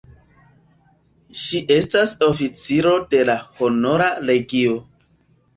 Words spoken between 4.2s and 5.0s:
Legio.